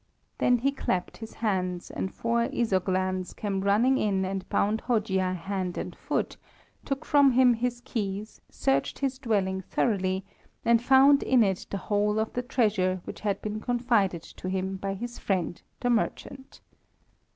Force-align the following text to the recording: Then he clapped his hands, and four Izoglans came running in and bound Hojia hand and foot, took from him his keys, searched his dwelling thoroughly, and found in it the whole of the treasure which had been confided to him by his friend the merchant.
Then 0.39 0.57
he 0.57 0.71
clapped 0.71 1.17
his 1.17 1.33
hands, 1.35 1.91
and 1.91 2.11
four 2.11 2.45
Izoglans 2.45 3.35
came 3.35 3.61
running 3.61 3.99
in 3.99 4.25
and 4.25 4.49
bound 4.49 4.81
Hojia 4.87 5.35
hand 5.35 5.77
and 5.77 5.95
foot, 5.95 6.37
took 6.83 7.05
from 7.05 7.33
him 7.33 7.53
his 7.53 7.81
keys, 7.85 8.41
searched 8.49 8.97
his 8.97 9.19
dwelling 9.19 9.61
thoroughly, 9.61 10.25
and 10.65 10.81
found 10.81 11.21
in 11.21 11.43
it 11.43 11.67
the 11.69 11.77
whole 11.77 12.17
of 12.17 12.33
the 12.33 12.41
treasure 12.41 12.99
which 13.03 13.19
had 13.19 13.43
been 13.43 13.59
confided 13.61 14.23
to 14.23 14.49
him 14.49 14.77
by 14.77 14.95
his 14.95 15.19
friend 15.19 15.61
the 15.81 15.91
merchant. 15.91 16.61